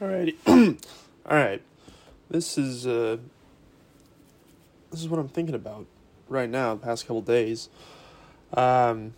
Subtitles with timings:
[0.00, 0.34] Alrighty.
[1.26, 1.62] All right.
[2.28, 3.16] This is uh
[4.90, 5.86] this is what I'm thinking about
[6.28, 7.70] right now, the past couple days.
[8.52, 9.14] Um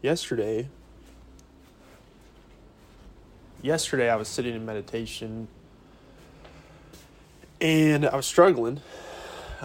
[0.00, 0.68] yesterday
[3.60, 5.48] yesterday I was sitting in meditation
[7.60, 8.80] and I was struggling.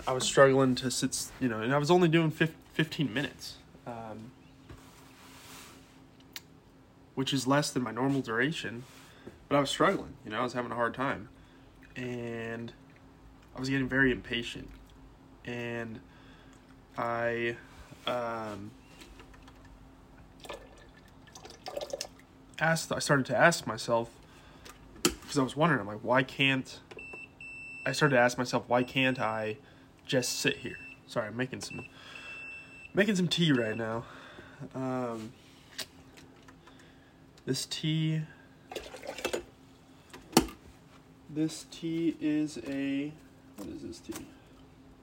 [0.05, 3.55] I was struggling to sit, you know, and I was only doing 15 minutes.
[3.87, 4.31] Um,
[7.15, 8.83] which is less than my normal duration
[9.49, 10.15] but I was struggling.
[10.25, 11.29] You know, I was having a hard time,
[11.95, 12.73] and
[13.55, 14.69] I was getting very impatient,
[15.45, 15.99] and
[16.97, 17.57] I
[18.07, 18.71] um,
[22.59, 22.91] asked.
[22.91, 24.09] I started to ask myself
[25.03, 25.81] because I was wondering.
[25.81, 26.79] I'm like, why can't
[27.85, 29.57] I started to ask myself, why can't I
[30.05, 30.77] just sit here?
[31.07, 31.85] Sorry, I'm making some
[32.93, 34.05] making some tea right now.
[34.73, 35.33] Um,
[37.45, 38.21] this tea
[41.33, 43.11] this tea is a
[43.57, 44.25] what is this tea?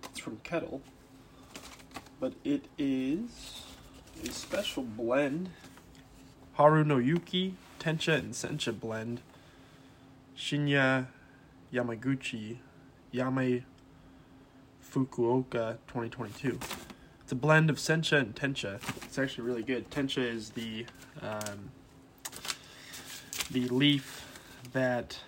[0.05, 0.81] It's from Kettle,
[2.19, 3.63] but it is
[4.25, 5.51] a special blend.
[6.55, 9.21] Haru no Yuki Tencha and Sencha blend.
[10.37, 11.07] Shinya
[11.73, 12.59] Yamaguchi
[13.13, 13.65] Yame
[14.83, 16.59] Fukuoka 2022.
[17.23, 18.81] It's a blend of Sencha and Tencha.
[19.05, 19.91] It's actually really good.
[19.91, 20.87] Tencha is the
[21.23, 21.71] um,
[23.51, 24.27] the leaf
[24.73, 25.19] that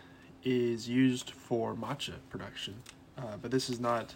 [0.44, 2.74] is used for matcha production,
[3.18, 4.14] uh, but this is not.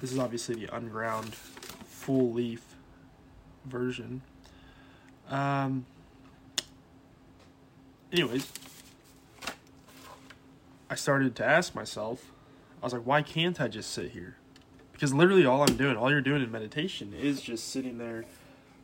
[0.00, 2.62] This is obviously the unground, full leaf
[3.64, 4.22] version.
[5.28, 5.86] Um.
[8.10, 8.50] Anyways,
[10.88, 12.32] I started to ask myself,
[12.82, 14.36] I was like, why can't I just sit here?
[14.92, 18.24] Because literally all I'm doing, all you're doing in meditation is just sitting there,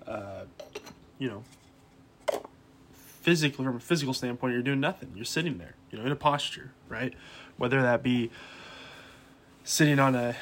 [0.06, 0.42] uh,
[1.18, 1.42] you know,
[3.24, 6.16] physically from a physical standpoint you're doing nothing you're sitting there you know in a
[6.16, 7.14] posture right?
[7.56, 8.30] Whether that be
[9.62, 10.34] sitting on a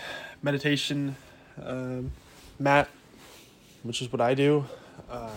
[0.42, 1.16] meditation
[1.62, 2.10] um,
[2.58, 2.88] mat
[3.82, 4.64] which is what i do
[5.10, 5.30] um,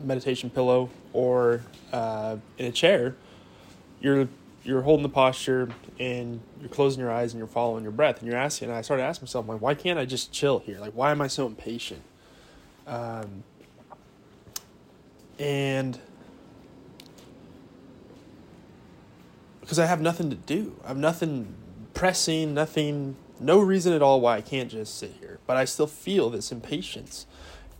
[0.00, 1.62] meditation pillow or
[1.92, 3.14] uh, in a chair
[4.00, 4.28] you're
[4.64, 5.68] you're holding the posture
[5.98, 8.18] and you're closing your eyes and you're following your breath.
[8.18, 10.78] And you're asking and i started asking myself like why can't i just chill here?
[10.78, 12.02] Like why am i so impatient?
[12.86, 13.44] Um,
[15.38, 15.98] and
[19.68, 20.80] because I have nothing to do.
[20.82, 21.54] I have nothing
[21.92, 25.40] pressing, nothing, no reason at all why I can't just sit here.
[25.46, 27.26] But I still feel this impatience.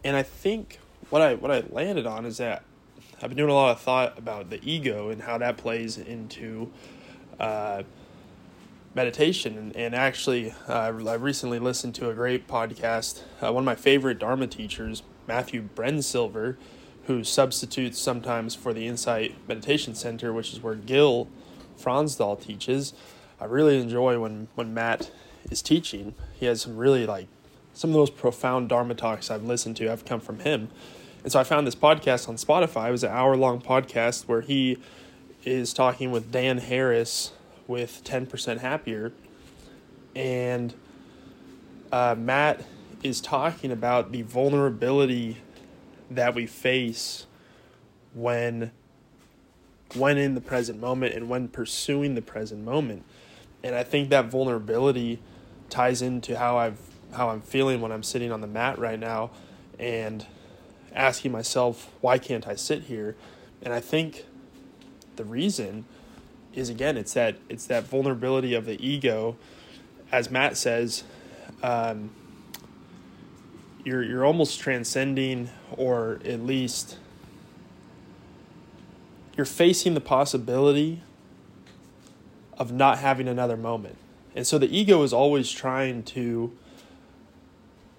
[0.04, 2.62] And I think what I what I landed on is that
[3.22, 6.70] I've been doing a lot of thought about the ego and how that plays into
[7.40, 7.84] uh,
[8.94, 9.56] meditation.
[9.56, 13.22] And, and actually, uh, I recently listened to a great podcast.
[13.40, 16.58] Uh, one of my favorite Dharma teachers, Matthew Brensilver,
[17.06, 21.28] who substitutes sometimes for the Insight Meditation Center, which is where Gil
[21.78, 22.92] Fronsdal teaches.
[23.40, 25.10] I really enjoy when, when Matt
[25.50, 26.14] is teaching.
[26.34, 27.28] He has some really like
[27.78, 30.68] some of the most profound Dharma talks I've listened to have come from him.
[31.22, 32.88] And so I found this podcast on Spotify.
[32.88, 34.78] It was an hour long podcast where he
[35.44, 37.32] is talking with Dan Harris
[37.68, 39.12] with 10% Happier.
[40.16, 40.74] And
[41.92, 42.64] uh, Matt
[43.04, 45.38] is talking about the vulnerability
[46.10, 47.26] that we face
[48.12, 48.72] when
[49.94, 53.04] when in the present moment and when pursuing the present moment.
[53.62, 55.20] And I think that vulnerability
[55.70, 56.78] ties into how I've
[57.14, 59.30] how I'm feeling when I'm sitting on the mat right now
[59.78, 60.26] and
[60.94, 63.16] asking myself, why can't I sit here?
[63.62, 64.26] And I think
[65.16, 65.84] the reason
[66.54, 69.36] is again it's that it's that vulnerability of the ego
[70.10, 71.04] as Matt says
[71.62, 72.10] um,
[73.84, 76.98] you're you're almost transcending or at least
[79.38, 81.00] you're facing the possibility
[82.58, 83.96] of not having another moment.
[84.34, 86.52] And so the ego is always trying to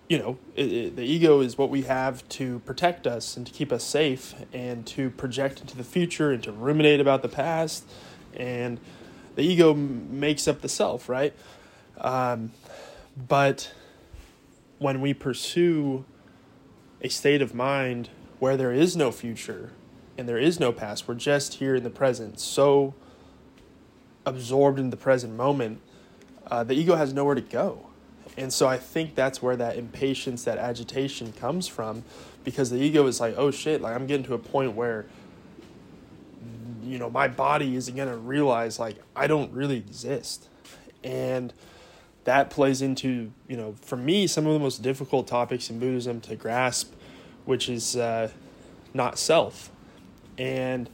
[0.09, 3.53] you know, it, it, the ego is what we have to protect us and to
[3.53, 7.87] keep us safe and to project into the future and to ruminate about the past.
[8.33, 8.79] And
[9.35, 11.31] the ego makes up the self, right?
[11.99, 12.53] Um,
[13.15, 13.71] but
[14.79, 16.05] when we pursue
[17.01, 18.09] a state of mind
[18.39, 19.73] where there is no future
[20.19, 22.93] and there is no past, we're just here in the present, so
[24.25, 25.79] absorbed in the present moment,
[26.51, 27.87] uh, the ego has nowhere to go.
[28.35, 32.03] And so I think that's where that impatience, that agitation comes from,
[32.43, 35.05] because the ego is like, oh shit, like I'm getting to a point where,
[36.83, 40.49] you know, my body isn't going to realize, like, I don't really exist.
[41.01, 41.53] And
[42.25, 46.19] that plays into you know for me some of the most difficult topics in buddhism
[46.19, 46.93] to grasp
[47.45, 48.29] which is uh,
[48.93, 49.71] not self
[50.39, 50.89] and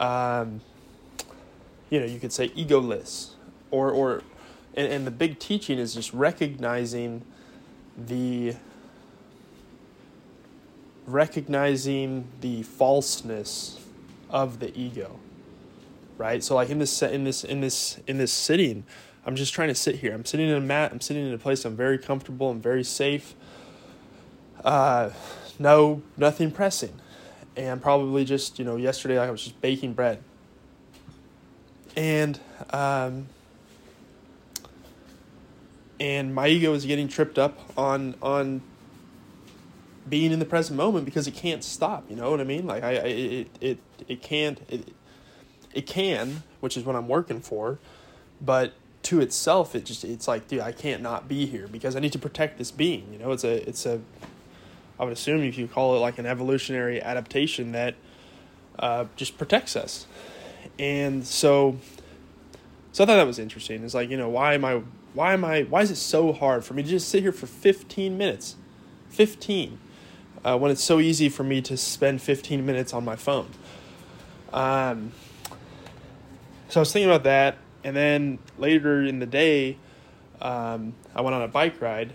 [0.00, 0.60] um,
[1.90, 3.30] you know, you could say egoless,
[3.70, 4.22] or or,
[4.74, 7.22] and, and the big teaching is just recognizing
[7.96, 8.56] the
[11.06, 13.78] recognizing the falseness
[14.30, 15.20] of the ego
[16.18, 16.42] right?
[16.42, 18.84] So like in this in this in this in this sitting
[19.26, 20.12] i'm just trying to sit here.
[20.12, 20.92] I'm sitting in a mat.
[20.92, 23.34] I'm sitting in a place i'm very comfortable i'm very safe.
[24.64, 25.10] Uh
[25.58, 26.92] no nothing pressing
[27.56, 30.22] and probably just you know yesterday i was just baking bread
[31.96, 32.40] and
[32.70, 33.26] um
[36.00, 38.60] and my ego is getting tripped up on on
[40.08, 42.08] being in the present moment because it can't stop.
[42.10, 42.66] You know what I mean?
[42.66, 43.78] Like I, I it it
[44.08, 44.92] it can't it
[45.72, 47.78] it can, which is what I'm working for,
[48.40, 48.74] but
[49.04, 52.12] to itself, it just it's like, dude, I can't not be here because I need
[52.12, 53.12] to protect this being.
[53.12, 54.00] You know, it's a it's a
[54.98, 57.94] I would assume if you call it like an evolutionary adaptation that
[58.78, 60.06] uh, just protects us,
[60.78, 61.78] and so
[62.92, 63.84] so I thought that was interesting.
[63.84, 64.82] It's like you know why am I
[65.14, 67.46] why am I why is it so hard for me to just sit here for
[67.46, 68.56] 15 minutes,
[69.10, 69.78] 15
[70.44, 73.48] uh, when it's so easy for me to spend 15 minutes on my phone.
[74.52, 75.12] Um,
[76.68, 79.78] so I was thinking about that, and then later in the day,
[80.40, 82.12] um, I went on a bike ride,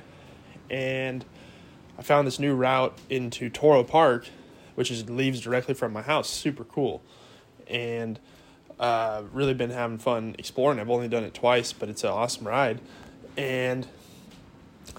[0.70, 1.26] and
[2.00, 4.30] I found this new route into Toro Park,
[4.76, 6.30] which is leaves directly from my house.
[6.30, 7.04] Super cool,
[7.68, 8.18] and
[8.80, 10.80] uh, really been having fun exploring.
[10.80, 12.80] I've only done it twice, but it's an awesome ride.
[13.36, 13.86] And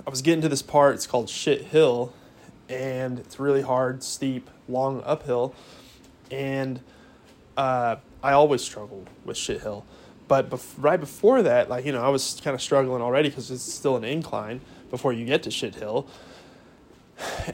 [0.06, 0.94] I was getting to this part.
[0.94, 2.12] It's called Shit Hill,
[2.68, 5.54] and it's really hard, steep, long uphill,
[6.30, 6.80] and
[7.56, 9.86] uh, I always struggle with Shit Hill.
[10.28, 13.50] But bef- right before that, like you know, I was kind of struggling already because
[13.50, 14.60] it's still an incline
[14.90, 16.06] before you get to Shit Hill,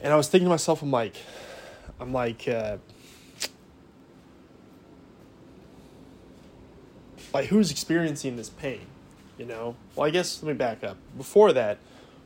[0.03, 1.15] and I was thinking to myself, I'm like,
[1.99, 2.47] I'm like.
[2.47, 2.77] Uh,
[7.33, 8.81] like who's experiencing this pain
[9.37, 11.77] you know well i guess let me back up before that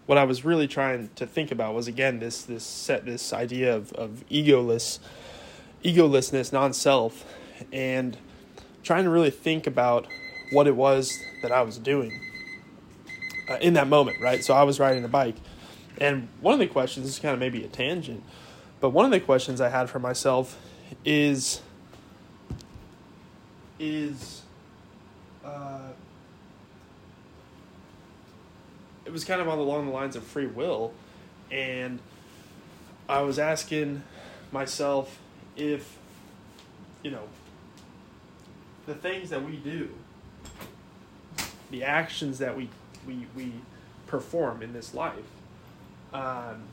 [0.06, 3.76] what I was really trying to think about was again this this set this idea
[3.76, 5.00] of, of egoless
[5.84, 7.26] egolessness, non-self,
[7.72, 8.18] and
[8.84, 10.08] trying to really think about
[10.52, 12.20] what it was that I was doing
[13.50, 14.44] uh, in that moment, right?
[14.44, 15.38] So I was riding a bike,
[16.02, 18.24] and one of the questions this is kind of maybe a tangent,
[18.80, 20.58] but one of the questions I had for myself
[21.06, 21.62] is
[23.80, 24.42] is
[25.46, 25.90] uh,
[29.06, 30.92] it was kind of along the lines of free will,
[31.52, 32.00] and
[33.08, 34.02] I was asking
[34.52, 35.20] myself
[35.56, 35.98] if,
[37.04, 37.28] you know,
[38.88, 39.90] the things that we do,
[41.70, 42.70] the actions that we
[43.06, 43.52] we we
[44.08, 45.14] perform in this life,
[46.14, 46.64] um,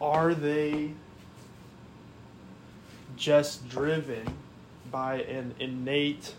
[0.00, 0.92] are they
[3.16, 4.26] just driven
[4.90, 6.34] by an innate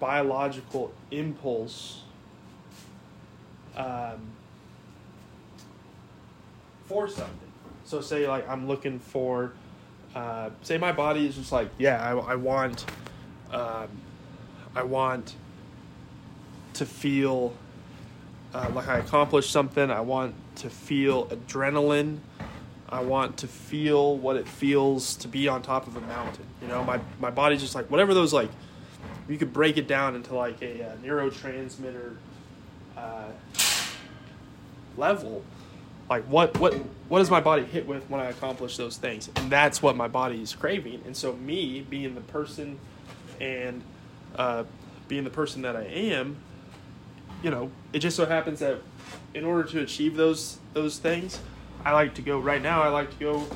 [0.00, 2.02] biological impulse
[3.76, 4.20] um,
[6.86, 7.38] for something.
[7.84, 9.52] So, say like I'm looking for,
[10.14, 12.84] uh, say my body is just like, yeah, I, I want,
[13.52, 13.88] um,
[14.74, 15.34] I want
[16.74, 17.54] to feel
[18.54, 19.90] uh, like I accomplished something.
[19.90, 22.18] I want to feel adrenaline.
[22.88, 26.44] I want to feel what it feels to be on top of a mountain.
[26.60, 28.50] You know, my my body's just like whatever those like
[29.28, 32.16] you could break it down into like a, a neurotransmitter
[32.96, 33.28] uh,
[34.96, 35.42] level
[36.10, 36.74] like what what
[37.08, 40.08] what does my body hit with when i accomplish those things and that's what my
[40.08, 42.78] body is craving and so me being the person
[43.40, 43.82] and
[44.36, 44.64] uh,
[45.08, 46.36] being the person that i am
[47.42, 48.78] you know it just so happens that
[49.34, 51.40] in order to achieve those those things
[51.84, 53.46] i like to go right now i like to go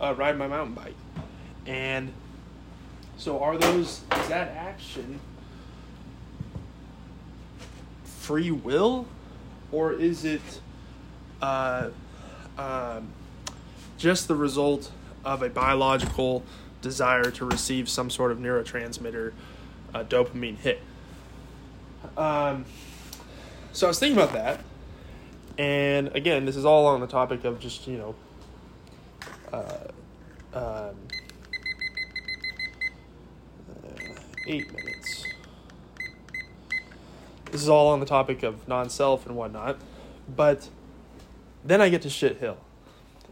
[0.00, 0.94] uh, ride my mountain bike
[1.66, 2.12] and
[3.16, 5.20] so are those is that action
[8.24, 9.06] free will,
[9.70, 10.40] or is it
[11.42, 11.90] uh,
[12.56, 13.00] uh,
[13.98, 14.90] just the result
[15.26, 16.42] of a biological
[16.80, 19.32] desire to receive some sort of neurotransmitter
[19.94, 20.80] uh, dopamine hit?
[22.16, 22.64] Um,
[23.74, 24.60] so I was thinking about that,
[25.58, 28.14] and again, this is all on the topic of just you know.
[29.52, 29.88] Uh,
[30.54, 30.94] um,
[34.46, 35.24] eight minutes.
[37.50, 39.78] This is all on the topic of non self and whatnot.
[40.34, 40.68] But
[41.64, 42.58] then I get to shit hill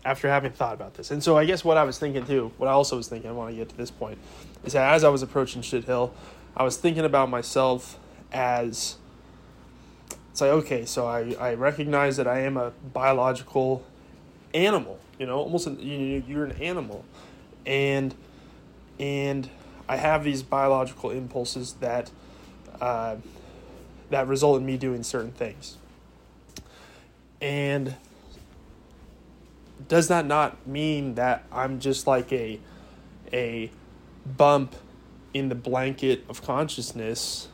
[0.04, 1.10] after having thought about this.
[1.10, 3.32] And so I guess what I was thinking too, what I also was thinking, I
[3.32, 4.18] want to get to this point,
[4.64, 6.12] is that as I was approaching shit hill,
[6.56, 7.98] I was thinking about myself
[8.32, 8.96] as
[10.32, 13.84] it's like, okay, so I, I recognize that I am a biological
[14.52, 17.04] animal, you know, almost, an, you, you're an animal.
[17.64, 18.14] and
[18.98, 19.48] and
[19.88, 22.10] I have these biological impulses that
[22.80, 23.16] uh,
[24.10, 25.76] that result in me doing certain things.
[27.40, 27.96] And
[29.88, 32.60] does that not mean that I'm just like a
[33.32, 33.70] a
[34.24, 34.76] bump
[35.34, 37.48] in the blanket of consciousness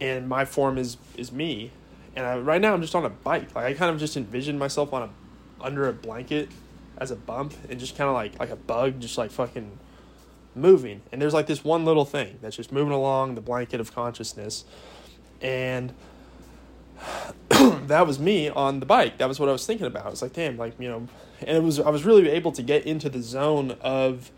[0.00, 1.70] and my form is is me.
[2.14, 3.54] And I, right now I'm just on a bike.
[3.54, 5.10] Like I kind of just envision myself on a
[5.60, 6.48] under a blanket
[6.98, 9.78] as a bump and just kind of like like a bug just like fucking
[10.54, 11.02] moving.
[11.12, 14.64] And there's like this one little thing that's just moving along the blanket of consciousness.
[15.42, 15.92] And
[17.50, 19.18] that was me on the bike.
[19.18, 20.06] That was what i was thinking about.
[20.06, 21.08] I was like damn like you know
[21.40, 24.30] and it was i was really able to get into the zone of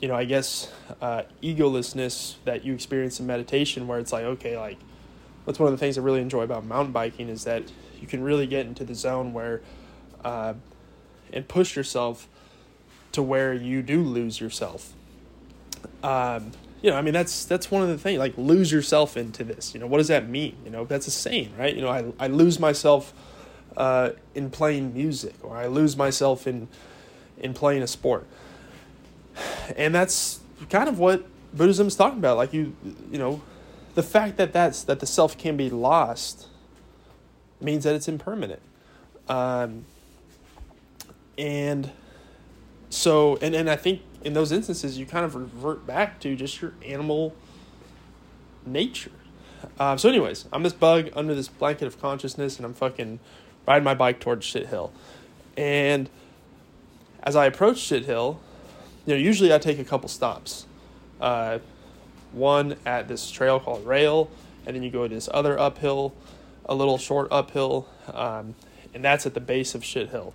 [0.00, 4.58] you know i guess uh, egolessness that you experience in meditation where it's like okay
[4.58, 4.78] like
[5.44, 7.62] that's one of the things i really enjoy about mountain biking is that
[8.00, 9.62] you can really get into the zone where
[10.24, 10.54] uh,
[11.32, 12.28] and push yourself
[13.12, 14.92] to where you do lose yourself
[16.02, 18.18] um, you know, I mean, that's that's one of the things.
[18.18, 19.74] Like, lose yourself into this.
[19.74, 20.56] You know, what does that mean?
[20.64, 21.74] You know, that's a saying, right?
[21.74, 23.12] You know, I I lose myself
[23.76, 26.68] uh, in playing music, or I lose myself in
[27.38, 28.26] in playing a sport,
[29.76, 32.36] and that's kind of what Buddhism is talking about.
[32.36, 32.74] Like you,
[33.10, 33.42] you know,
[33.94, 36.48] the fact that that's that the self can be lost
[37.60, 38.60] means that it's impermanent,
[39.28, 39.84] um,
[41.38, 41.90] and
[42.90, 46.60] so and and I think in those instances, you kind of revert back to just
[46.60, 47.34] your animal
[48.66, 49.12] nature.
[49.78, 53.20] Uh, so, anyways, I'm this bug under this blanket of consciousness, and I'm fucking
[53.66, 54.92] riding my bike towards Shit Hill.
[55.56, 56.10] And
[57.22, 58.40] as I approached Shit Hill,
[59.06, 60.66] you know, usually I take a couple stops.
[61.20, 61.60] Uh,
[62.32, 64.28] one at this trail called Rail,
[64.66, 66.12] and then you go to this other uphill,
[66.66, 68.54] a little short uphill, um,
[68.92, 70.34] and that's at the base of Shit Hill.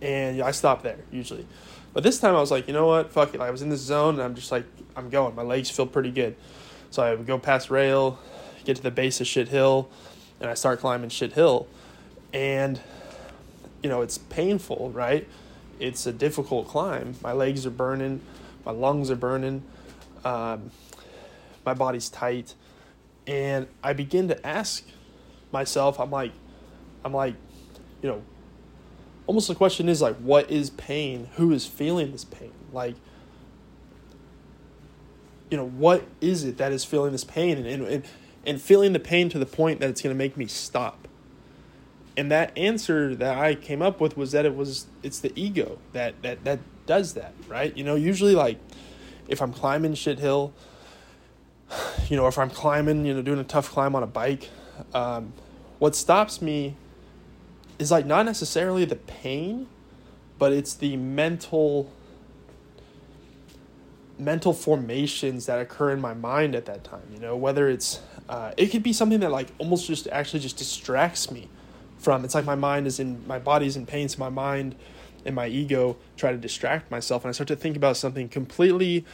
[0.00, 1.46] And I stop there usually.
[1.92, 3.12] But this time I was like, you know what?
[3.12, 3.40] Fuck it.
[3.40, 4.64] I was in this zone and I'm just like,
[4.96, 5.34] I'm going.
[5.34, 6.36] My legs feel pretty good.
[6.90, 8.18] So I would go past rail,
[8.64, 9.90] get to the base of Shit Hill,
[10.40, 11.66] and I start climbing Shit Hill.
[12.32, 12.80] And,
[13.82, 15.28] you know, it's painful, right?
[15.78, 17.14] It's a difficult climb.
[17.22, 18.20] My legs are burning,
[18.64, 19.62] my lungs are burning,
[20.24, 20.70] um,
[21.64, 22.54] my body's tight.
[23.26, 24.84] And I begin to ask
[25.52, 26.32] myself, I'm like,
[27.04, 27.34] I'm like,
[28.02, 28.22] you know,
[29.26, 31.28] almost the question is like what is pain?
[31.36, 32.52] Who is feeling this pain?
[32.72, 32.96] Like
[35.50, 37.58] you know what is it that is feeling this pain?
[37.58, 38.04] And and,
[38.44, 41.08] and feeling the pain to the point that it's going to make me stop
[42.16, 45.78] and that answer that i came up with was that it was it's the ego
[45.92, 48.58] that that that does that right you know usually like
[49.28, 50.52] if i'm climbing shit hill
[52.08, 54.50] you know if i'm climbing you know doing a tough climb on a bike
[54.94, 55.32] um,
[55.78, 56.76] what stops me
[57.78, 59.66] is like not necessarily the pain,
[60.38, 61.92] but it's the mental
[64.18, 67.02] mental formations that occur in my mind at that time.
[67.12, 70.56] You know, whether it's uh, it could be something that like almost just actually just
[70.56, 71.48] distracts me
[72.02, 72.24] from.
[72.24, 74.74] It's like my mind is in my body's in pain, so my mind
[75.24, 79.04] and my ego try to distract myself, and I start to think about something completely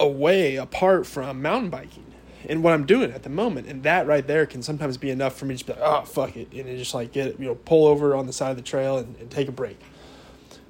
[0.00, 2.06] away, apart from mountain biking
[2.48, 3.68] and what I'm doing at the moment.
[3.68, 6.36] And that right there can sometimes be enough for me to be like, oh, fuck
[6.36, 6.52] it.
[6.52, 9.16] And just like get, you know, pull over on the side of the trail and,
[9.18, 9.78] and take a break.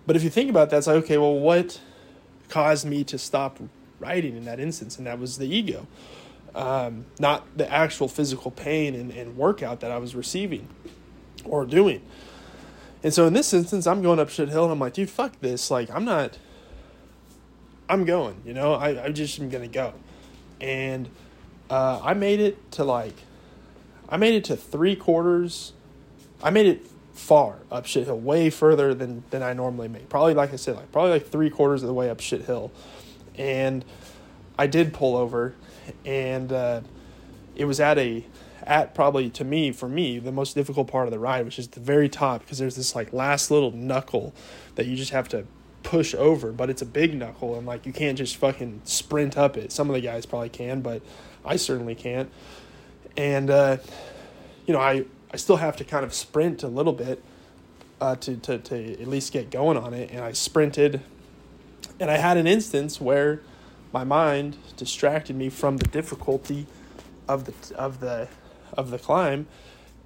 [0.07, 1.81] But if you think about that, it's like, okay, well, what
[2.49, 3.59] caused me to stop
[4.00, 4.99] riding in that instance?
[4.99, 5.87] And that was the ego,
[6.54, 10.68] um, not the actual physical pain and, and workout that I was receiving
[11.44, 12.02] or doing.
[13.02, 15.40] And so in this instance, I'm going up shit hill and I'm like, dude, fuck
[15.40, 15.71] this.
[15.71, 16.38] Like, I'm not,
[17.88, 19.94] I'm going, you know, I, I just am going to go.
[20.61, 21.09] And
[21.68, 23.14] uh, I made it to like,
[24.09, 25.73] I made it to three quarters.
[26.42, 30.09] I made it far up shit hill, way further than than I normally make.
[30.09, 32.73] Probably like I said, like probably like three quarters of the way up shit hill,
[33.37, 33.85] and
[34.59, 35.54] I did pull over,
[36.04, 36.80] and uh,
[37.56, 38.24] it was at a
[38.64, 41.68] at probably to me for me the most difficult part of the ride, which is
[41.68, 44.32] the very top because there's this like last little knuckle
[44.76, 45.44] that you just have to
[45.82, 49.56] push over, but it's a big knuckle and like you can't just fucking sprint up
[49.56, 49.72] it.
[49.72, 51.02] Some of the guys probably can, but
[51.44, 52.30] I certainly can't.
[53.16, 53.78] And uh,
[54.66, 57.22] you know, I I still have to kind of sprint a little bit
[58.00, 60.10] uh, to to to at least get going on it.
[60.10, 61.00] And I sprinted,
[61.98, 63.40] and I had an instance where
[63.92, 66.66] my mind distracted me from the difficulty
[67.28, 68.28] of the of the
[68.76, 69.46] of the climb,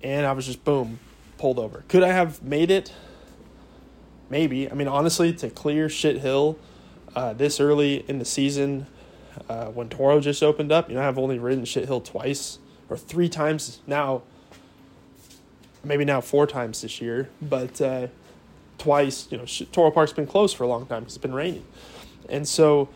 [0.02, 0.98] and I was just boom
[1.38, 1.84] pulled over.
[1.88, 2.92] Could I have made it?
[4.28, 4.70] Maybe.
[4.70, 6.58] I mean, honestly, to clear shit hill
[7.14, 8.86] uh, this early in the season,
[9.48, 10.88] uh, when Toro just opened up.
[10.88, 14.22] You know, I've only ridden Shit Hill twice or three times now,
[15.84, 18.08] maybe now four times this year, but uh,
[18.78, 19.28] twice.
[19.30, 21.64] You know, Toro Park's been closed for a long time because it's been raining,
[22.28, 22.88] and so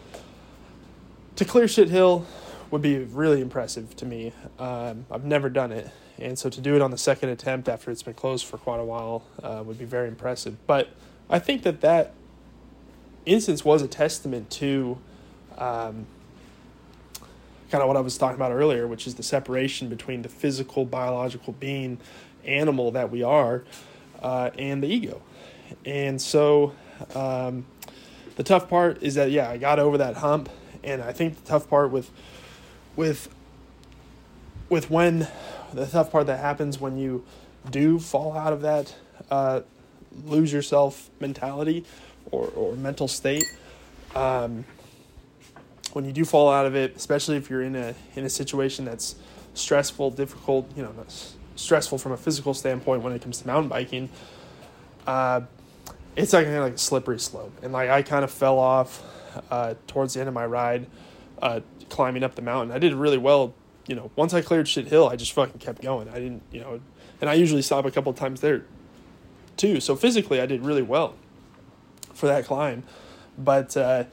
[1.40, 2.26] to clear Shit Hill
[2.70, 4.35] would be really impressive to me.
[4.59, 7.90] Um, I've never done it, and so to do it on the second attempt after
[7.90, 10.59] it's been closed for quite a while uh, would be very impressive.
[10.66, 10.90] But
[11.30, 12.12] I think that that
[13.25, 14.99] instance was a testament to
[15.56, 16.04] um,
[17.70, 20.85] kind of what I was talking about earlier, which is the separation between the physical,
[20.85, 22.00] biological being,
[22.44, 23.64] animal that we are,
[24.20, 25.23] uh, and the ego.
[25.87, 26.75] And so
[27.14, 27.64] um,
[28.37, 30.50] the tough part is that, yeah, I got over that hump.
[30.82, 32.10] And I think the tough part with,
[32.96, 33.28] with,
[34.68, 35.28] with when
[35.72, 37.25] the tough part that happens when you
[37.70, 38.94] do fall out of that
[39.30, 39.60] uh,
[40.25, 41.84] lose yourself mentality
[42.30, 43.44] or, or mental state
[44.14, 44.64] um,
[45.92, 48.84] when you do fall out of it especially if you're in a in a situation
[48.84, 49.14] that's
[49.54, 50.92] stressful difficult you know
[51.56, 54.08] stressful from a physical standpoint when it comes to mountain biking
[55.06, 55.40] uh,
[56.23, 59.03] it's like, like a slippery slope and like i kind of fell off
[59.50, 60.87] uh, towards the end of my ride
[61.41, 63.55] uh, climbing up the mountain i did really well
[63.91, 66.09] you know, once I cleared shit hill, I just fucking kept going.
[66.09, 66.81] I didn't, you know,
[67.21, 68.65] and I usually stop a couple times there
[69.57, 69.81] too.
[69.81, 71.17] So physically, I did really well
[72.15, 72.85] for that climb,
[73.37, 74.05] but uh,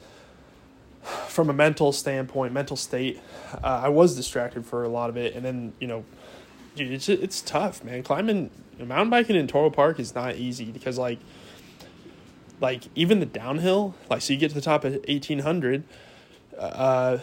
[1.28, 3.20] from a mental standpoint, mental state,
[3.62, 6.04] uh, I was distracted for a lot of it, and then you know,
[6.76, 8.02] it's it's tough, man.
[8.02, 8.50] Climbing,
[8.80, 11.20] mountain biking in Toro Park is not easy because like,
[12.60, 15.84] like even the downhill, like so you get to the top of eighteen hundred.
[16.58, 17.18] Uh,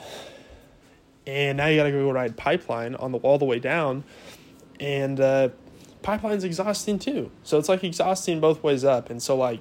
[1.27, 4.03] and now you got to go ride pipeline on the all the way down,
[4.79, 5.49] and uh,
[6.03, 7.31] pipeline's exhausting too.
[7.43, 9.59] So it's like exhausting both ways up, and so like,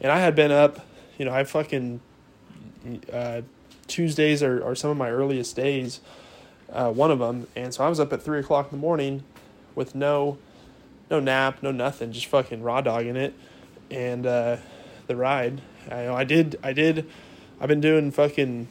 [0.00, 0.86] and I had been up,
[1.18, 2.00] you know, I fucking
[3.12, 3.42] uh,
[3.86, 6.00] Tuesdays are, are some of my earliest days,
[6.72, 9.24] uh, one of them, and so I was up at three o'clock in the morning,
[9.74, 10.38] with no,
[11.10, 13.34] no nap, no nothing, just fucking raw dogging it,
[13.90, 14.56] and uh,
[15.06, 15.60] the ride.
[15.90, 17.08] I I did I did,
[17.60, 18.68] I've been doing fucking.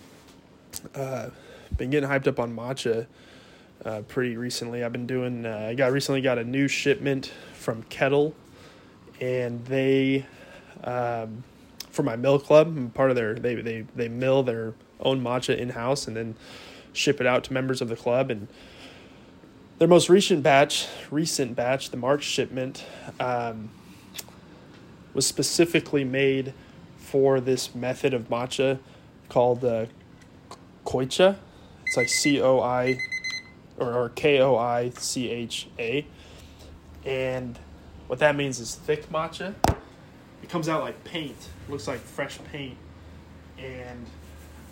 [0.95, 1.29] Uh,
[1.77, 3.07] been getting hyped up on matcha
[3.85, 4.83] uh, pretty recently.
[4.83, 5.45] I've been doing.
[5.45, 8.35] Uh, I got recently got a new shipment from Kettle,
[9.19, 10.25] and they,
[10.83, 11.43] um,
[11.89, 13.35] for my mill club, I'm part of their.
[13.35, 16.35] They they they mill their own matcha in house and then
[16.93, 18.47] ship it out to members of the club and.
[19.79, 22.85] Their most recent batch, recent batch, the March shipment,
[23.19, 23.71] um,
[25.13, 26.53] was specifically made
[26.97, 28.79] for this method of matcha
[29.29, 29.85] called uh,
[30.85, 31.37] koicha.
[31.85, 32.97] It's like C O I
[33.77, 36.05] or, or K O I C H A.
[37.05, 37.57] And
[38.07, 39.55] what that means is thick matcha.
[40.43, 42.77] It comes out like paint, it looks like fresh paint.
[43.57, 44.05] And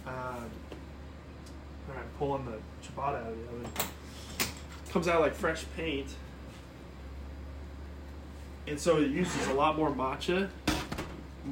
[0.07, 0.49] um,
[1.87, 3.67] right, pulling the ciabatta out of the oven.
[4.85, 6.07] It comes out like fresh paint.
[8.69, 10.47] And so it uses a lot more matcha,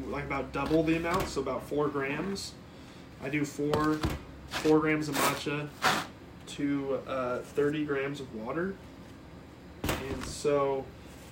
[0.08, 2.54] like about double the amount, so about four grams.
[3.24, 4.00] I do four
[4.50, 5.68] four grams of matcha
[6.48, 8.76] to uh, 30 grams of water.
[9.84, 10.86] And so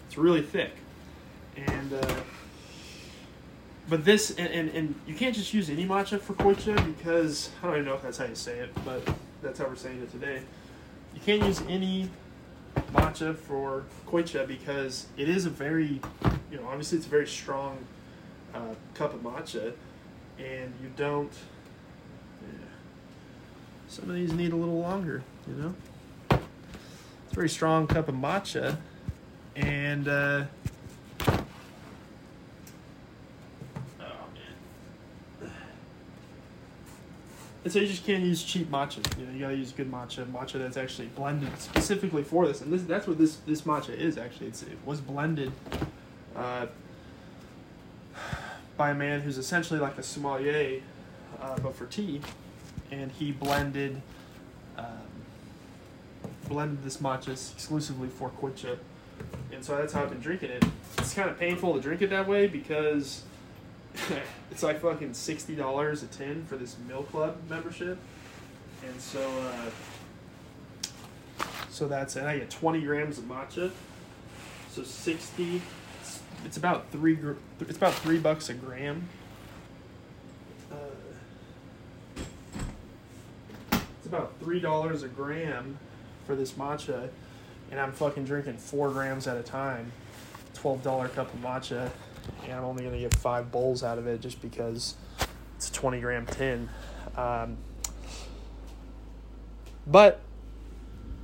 [0.08, 0.72] it's really thick.
[1.56, 2.16] And, uh,
[3.88, 7.68] but this, and, and, and you can't just use any matcha for koicha because, I
[7.68, 9.08] don't even know if that's how you say it, but
[9.42, 10.42] that's how we're saying it today.
[11.14, 12.10] You can't use any
[12.94, 16.02] matcha for koicha because it is a very,
[16.52, 17.78] you know, obviously it's a very strong
[18.54, 18.60] uh,
[18.94, 19.74] cup of matcha,
[20.38, 21.32] and you don't
[22.42, 22.68] Yeah.
[23.88, 25.76] some of these need a little longer, you know?
[26.30, 28.78] It's a very strong cup of matcha.
[29.56, 30.46] And, uh,
[31.28, 31.34] oh,
[37.66, 39.02] And so you just can't use cheap matcha.
[39.20, 42.62] You know, you gotta use good matcha, matcha that's actually blended specifically for this.
[42.62, 44.48] And this, that's what this this matcha is actually.
[44.48, 45.52] It's, it was blended
[46.38, 46.68] uh,
[48.78, 50.82] by a man who's essentially like a sommelier,
[51.42, 52.22] uh, but for tea
[52.92, 54.02] and he blended
[54.78, 54.86] um,
[56.48, 58.78] blended this matcha exclusively for koicha,
[59.52, 60.66] and so that's how I've been drinking it.
[60.98, 63.24] It's kind of painful to drink it that way because
[64.52, 67.98] it's like fucking sixty dollars a tin for this Mill Club membership,
[68.86, 69.70] and so uh,
[71.70, 72.24] so that's it.
[72.24, 73.72] I get twenty grams of matcha,
[74.72, 75.62] so sixty.
[76.02, 77.18] It's, it's about three.
[77.62, 79.08] It's about three bucks a gram
[84.06, 85.80] It's about three dollars a gram
[86.28, 87.10] for this matcha,
[87.72, 89.92] and I'm fucking drinking four grams at a time.
[90.54, 91.90] Twelve dollar cup of matcha,
[92.44, 94.96] and I'm only gonna get five bowls out of it just because
[95.56, 96.70] it's a twenty gram tin.
[97.16, 97.58] Um,
[99.88, 100.22] but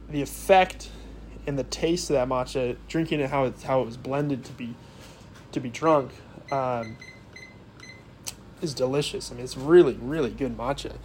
[0.09, 0.89] the effect
[1.47, 4.51] and the taste of that matcha, drinking it how it how it was blended to
[4.53, 4.75] be
[5.51, 6.11] to be drunk
[6.51, 6.97] um,
[8.61, 9.31] is delicious.
[9.31, 10.95] I mean, it's really, really good matcha,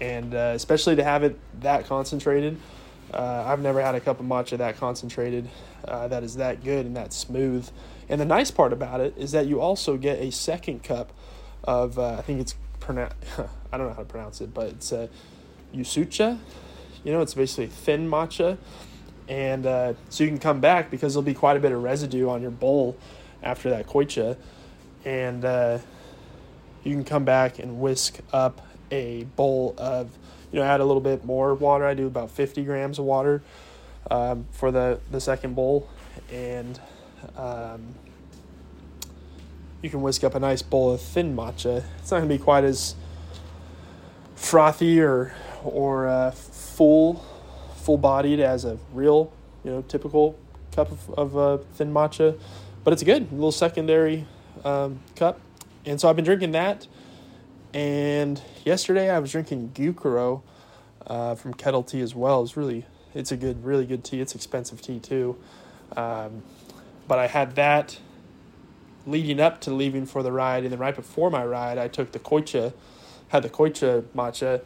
[0.00, 2.58] and uh, especially to have it that concentrated.
[3.12, 5.48] Uh, I've never had a cup of matcha that concentrated,
[5.86, 7.68] uh, that is that good and that smooth.
[8.08, 11.12] And the nice part about it is that you also get a second cup
[11.62, 13.16] of, uh, I think it's pronounced,
[13.72, 15.08] I don't know how to pronounce it, but it's uh,
[15.74, 16.38] usucha.
[17.02, 18.58] You know, it's basically thin matcha.
[19.28, 22.28] And uh, so you can come back because there'll be quite a bit of residue
[22.28, 22.96] on your bowl
[23.42, 24.36] after that koicha.
[25.04, 25.78] And uh,
[26.82, 30.10] you can come back and whisk up a bowl of,
[30.52, 31.84] you know, add a little bit more water.
[31.86, 33.42] I do about 50 grams of water
[34.10, 35.88] um, for the, the second bowl.
[36.30, 36.78] And
[37.36, 37.94] um,
[39.82, 41.84] you can whisk up a nice bowl of thin matcha.
[41.98, 42.94] It's not going to be quite as
[44.34, 47.24] frothy or, or uh, full,
[47.76, 49.32] full bodied as a real,
[49.64, 50.38] you know, typical
[50.72, 52.38] cup of, of uh, thin matcha.
[52.82, 54.26] But it's a good, little secondary
[54.64, 55.40] um, cup
[55.86, 56.86] and so I've been drinking that.
[57.72, 60.42] And yesterday I was drinking Gyokuro
[61.06, 62.42] uh, from Kettle Tea as well.
[62.42, 64.20] It's really, it's a good, really good tea.
[64.20, 65.36] It's expensive tea too.
[65.96, 66.42] Um,
[67.06, 67.98] but I had that
[69.06, 72.12] leading up to leaving for the ride, and then right before my ride, I took
[72.12, 72.72] the koicha,
[73.28, 74.62] had the koicha matcha,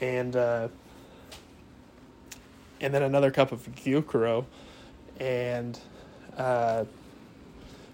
[0.00, 0.68] and uh,
[2.80, 4.44] and then another cup of gyokuro,
[5.18, 5.78] and
[6.36, 6.84] uh,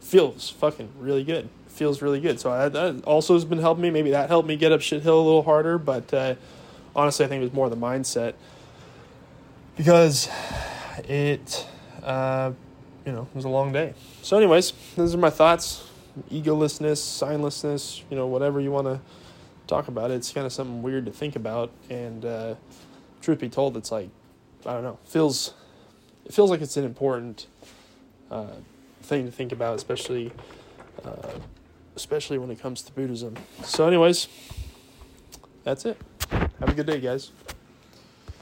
[0.00, 2.40] feels fucking really good feels really good.
[2.40, 3.90] So I, that also has been helping me.
[3.90, 5.78] Maybe that helped me get up shit hill a little harder.
[5.78, 6.34] But uh,
[6.94, 8.34] honestly, I think it was more the mindset
[9.76, 10.28] because
[11.04, 11.66] it,
[12.02, 12.52] uh,
[13.08, 13.94] you know, it was a long day.
[14.20, 15.82] So, anyways, those are my thoughts.
[16.30, 19.00] Egolessness, signlessness, you know, whatever you want to
[19.66, 20.10] talk about.
[20.10, 20.14] It.
[20.16, 21.70] It's kind of something weird to think about.
[21.88, 22.56] And uh,
[23.22, 24.10] truth be told, it's like
[24.66, 24.98] I don't know.
[25.06, 25.54] Feels
[26.26, 27.46] it feels like it's an important
[28.30, 28.56] uh,
[29.00, 30.30] thing to think about, especially
[31.02, 31.30] uh,
[31.96, 33.36] especially when it comes to Buddhism.
[33.64, 34.28] So, anyways,
[35.64, 35.96] that's it.
[36.30, 37.30] Have a good day, guys.